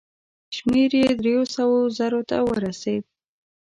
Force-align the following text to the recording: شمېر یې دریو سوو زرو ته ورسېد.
شمېر 0.55 0.91
یې 0.99 1.07
دریو 1.19 1.43
سوو 1.55 1.77
زرو 1.97 2.21
ته 2.29 2.37
ورسېد. 2.47 3.03